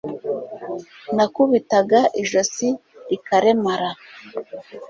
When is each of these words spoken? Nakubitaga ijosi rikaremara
Nakubitaga 1.15 1.99
ijosi 2.21 2.67
rikaremara 3.09 3.91